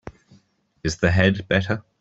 Is 0.83 0.97
the 0.97 1.11
head 1.11 1.47
better? 1.47 1.83